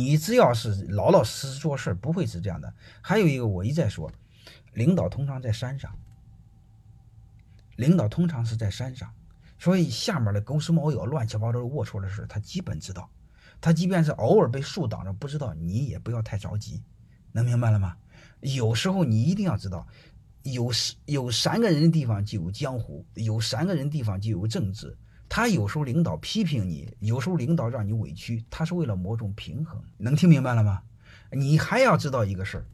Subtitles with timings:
[0.00, 2.72] 你只要是老老实实做事，不会是这样的。
[3.02, 4.10] 还有一个，我一再说，
[4.72, 5.94] 领导通常在山上，
[7.76, 9.12] 领导通常是在山上，
[9.58, 13.10] 所以下面的狗屎猫咬、乱七八糟龌龊的事，他基本知道。
[13.60, 16.82] 他即便是偶尔被树挡着不知道，你也不要太着急，
[17.32, 17.94] 能明白了吗？
[18.40, 19.86] 有时候你一定要知道，
[20.44, 20.70] 有
[21.04, 24.96] 有三个人的地方就有江湖，有三个人地方就有政治。
[25.30, 29.80] 他有时候领导批评你，有时候领导让你委屈，他是为了某种平衡。
[29.96, 30.82] 能听明白了吗？
[31.30, 32.64] 你还要知道一个事儿，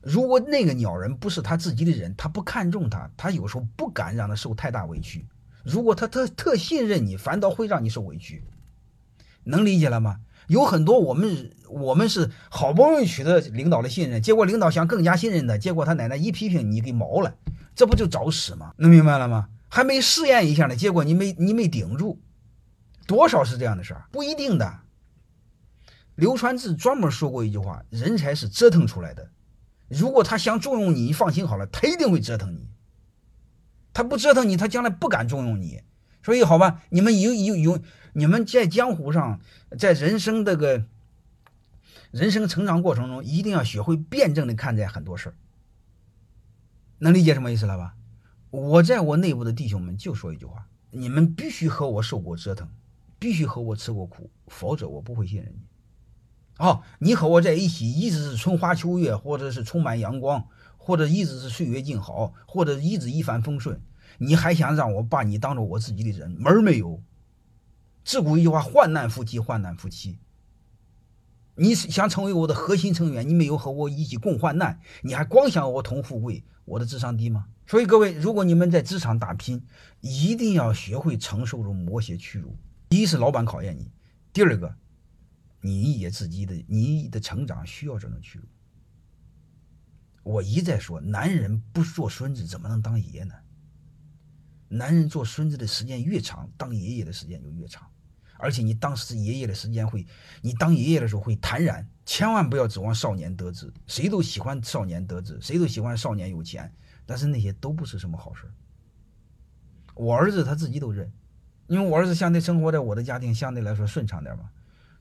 [0.00, 5.26] 如果那个鸟人不是他自己的人，他不看重他，他有时候不敢让他受太大委屈。
[5.62, 8.42] 如果他特特信任你，反倒会让你受委屈。
[9.44, 10.20] 能理解了吗？
[10.46, 17.34] 有很多我们我们是好不容易取得领导的信任，结果领导想更加信任的，结果他奶奶一批评你给毛了，
[17.74, 18.72] 这不就找死吗？
[18.78, 19.48] 能明白了吗？
[19.78, 22.20] 还没试验一下呢，结果你没你没顶住，
[23.06, 24.80] 多少是这样的事儿，不一定的。
[26.16, 29.30] 刘传志专门说过一句话：人才是折腾出来的。
[29.86, 32.68] 如果他想重用你，你放心好了，他一定会折腾你。
[33.92, 35.84] 他不折腾你，他将来不敢重用你。
[36.24, 37.80] 所以好吧，你们有有有，
[38.14, 39.38] 你们在江湖上，
[39.78, 40.86] 在人生这个
[42.10, 45.36] 人生成长过程中，一定要学会辩证的看待很多事儿。
[46.98, 47.94] 能理解什么意思了吧？
[48.50, 52.68] 我在我内部的弟兄们就说一句话：你们必须和我受过折腾，
[53.18, 55.66] 必须和我吃过苦，否则我不会信任你。
[56.58, 63.80] 哦，你和我在一起一直是春花秋月，或者是充满阳光，或者一直是岁月静好，或者一直一帆风顺，
[64.16, 66.30] 你还想让我把你当做我自己的人？
[66.30, 67.02] 门儿没有。
[68.02, 70.18] 自古一句话：患难夫妻患难夫妻。
[71.58, 77.48] 你想成为我的核心成员，你没有和我一起共患难，你还光想我同富贵，我的智商低吗？
[77.66, 79.60] 所以各位，如果你们在职场打拼，
[80.00, 82.56] 一定要学会承受住某些屈辱。
[82.88, 83.90] 第一是老板考验你，
[84.32, 84.72] 第二个，
[85.60, 88.44] 你也自己的你的成长需要这种屈辱。
[90.22, 93.34] 我一再说，男人不做孙子怎么能当爷呢？
[94.68, 97.84] 男人做孙子的时间越长，当爷爷的时间就越长。
[98.38, 100.06] 而且你当时爷爷的时间会，
[100.40, 103.72] 你当爷爷的时候会坦然，千万不要指望少年得志。
[103.86, 106.72] 谁都喜欢少年得志，谁都喜欢少年有钱，
[107.04, 108.44] 但是那些都不是什么好事。
[109.94, 111.12] 我儿子他自己都认，
[111.66, 114.48] 因为我儿子相对生活在我的家庭相对来说顺畅点嘛，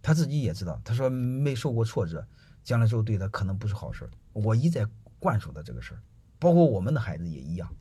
[0.01, 2.27] 他自己也知道，他说没受过挫折，
[2.63, 4.09] 将来之后对他可能不是好事。
[4.33, 4.83] 我一再
[5.19, 6.01] 灌输的这个事儿，
[6.39, 7.71] 包括我们的孩子也一样，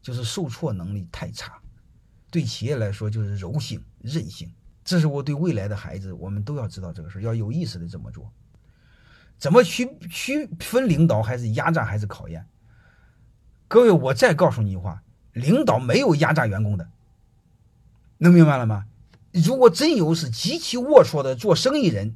[0.00, 1.60] 就是受挫能力太差，
[2.30, 4.48] 对企业来说就是柔性韧性。
[4.86, 8.32] 这是我对未来的孩子，我们都要知道这个事，要有意识的这么做。
[9.36, 12.46] 怎么区区分领导还是压榨还是考验？
[13.66, 15.02] 各位，我再告诉你一句话：
[15.32, 16.88] 领导没有压榨员工的，
[18.18, 18.86] 能明白了吗？
[19.32, 22.14] 如果真有是极其龌龊的做生意人，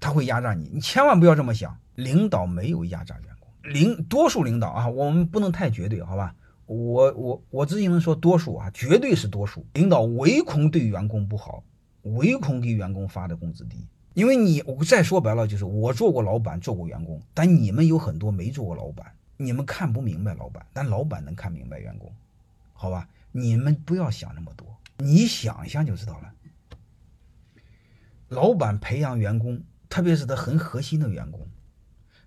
[0.00, 1.78] 他会压榨你，你千万不要这么想。
[1.94, 6.34] 领导没有压榨员工，领多数领导啊，我们不能太绝对，好吧？
[6.66, 9.66] 我我我只能说多数啊，绝对是多数。
[9.74, 11.62] 领导唯恐对员工不好，
[12.02, 13.86] 唯恐给员工发的工资低。
[14.14, 22.12] 因为你我再说白了，就是我做过老板，做过员工，但你们有很多没做过老板，你们看不明白老板，但老板能看明白员工，
[22.72, 23.08] 好吧？
[23.32, 24.66] 你们不要想那么多，
[24.98, 26.32] 你想一想就知道了。
[28.28, 31.46] 老板培养员工，特别是他很核心的员工，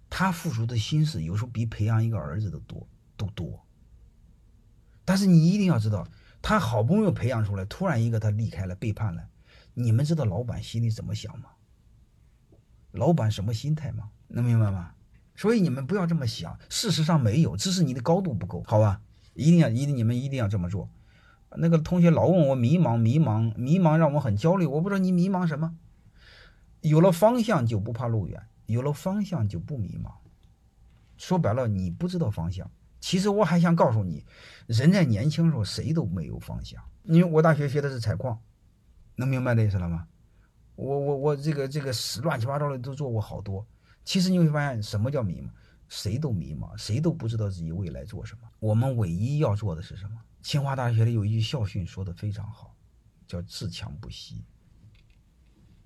[0.09, 3.65] 他付出的心思有时候比培养一个儿子都多，都多。
[5.07, 6.05] 但是你一定要知道，
[6.41, 9.23] 他好不容易培养出来，突然一个他离开了，背叛了，
[9.73, 11.51] 你们知道老板心里怎么想吗？
[12.91, 14.09] 老板什么心态吗？
[14.27, 14.91] 能明白吗？
[15.33, 18.99] 所以你们不要这么想，事实上没有，只是你的高度不够，好吧？
[19.33, 20.89] 一定要，一定你们一定要这么做。
[21.55, 24.65] 那个同学老问我迷茫，迷茫，迷茫，让我很焦虑。
[24.65, 25.77] 我不知道你迷茫什么。
[26.81, 30.11] 有了方向就不怕路远，有了方向就不迷茫。
[31.15, 32.69] 说白了，你不知道方向。
[33.07, 34.25] 其实我还想告诉你，
[34.65, 36.83] 人在年轻时候谁都没有方向。
[37.03, 38.37] 因为我大学学的是采矿，
[39.15, 40.09] 能明白这意思了吗？
[40.75, 43.65] 我我我这个这个乱七八糟的都做过好多。
[44.03, 45.49] 其实你会发现，什么叫迷茫？
[45.87, 48.41] 谁都迷茫，谁都不知道自己未来做什么。
[48.59, 50.19] 我们唯一要做的是什么？
[50.41, 52.75] 清华大学里有一句校训说的非常好，
[53.25, 54.43] 叫“自强不息”。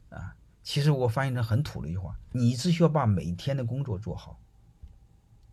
[0.10, 4.41] 啊，其实我翻译成很土的一句话：你只需要把每天的工作做好。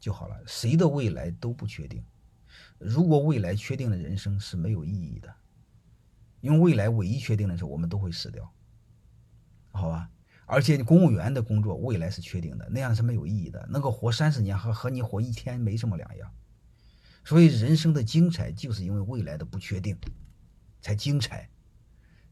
[0.01, 0.37] 就好了。
[0.47, 2.05] 谁的未来都不确定，
[2.79, 5.35] 如果未来确定的人生是没有意义的，
[6.41, 8.53] 因为未来唯一确定的是我们都会死掉，
[9.73, 10.11] 好吧？
[10.47, 16.33] 而且公务员的工作未来是确定的，那样是没有意义的，能够活三十年和和你活一天没什么两样。
[17.23, 19.99] 所以人生的精彩就是因为未来的不确定
[20.81, 21.51] 才精彩。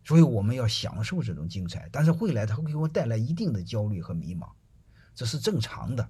[0.03, 4.49] 所以我们要享受这种精彩，但是未来它会给我带来一定的焦虑和迷茫，
[5.15, 6.09] 这是正常的，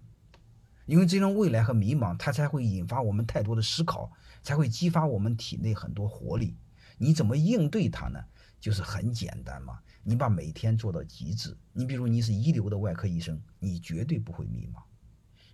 [0.87, 4.11] 因为这种未来和迷茫，它才会引发我们太多的思考，
[4.43, 6.56] 才会激发我们体内很多活力。
[6.97, 8.25] 你怎么应对它呢？
[8.59, 11.56] 就是很简单嘛，你把每天做到极致。
[11.73, 14.81] 你比如你是一流的外科医生，你绝对不会迷茫。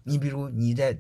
[0.05, 0.97] 你比如你在，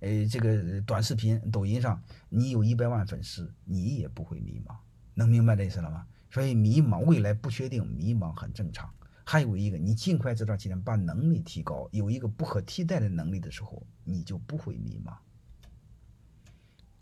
[0.00, 4.74] 呃，这个短视频、抖音上，你有一百万粉丝，你也不会迷茫。
[5.14, 6.06] 能明白这意思了吗？
[6.30, 8.90] 所以迷茫，未来不确定，迷茫很正常。
[9.24, 15.14] 还有一个，你尽快这段时间把能力提高，有一个不可替代的能力的时候，你就不会迷茫。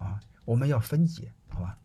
[0.05, 1.79] 啊，我们要分解，好吧？